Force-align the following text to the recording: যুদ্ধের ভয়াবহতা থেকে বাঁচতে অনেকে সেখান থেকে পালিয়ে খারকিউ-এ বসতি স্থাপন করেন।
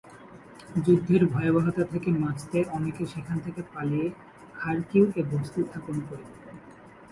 যুদ্ধের 0.85 1.23
ভয়াবহতা 1.25 1.83
থেকে 1.83 2.09
বাঁচতে 2.21 2.57
অনেকে 2.71 3.03
সেখান 3.05 3.37
থেকে 3.39 3.61
পালিয়ে 3.73 4.07
খারকিউ-এ 4.55 5.21
বসতি 5.31 5.59
স্থাপন 5.63 5.95
করেন। 6.07 6.29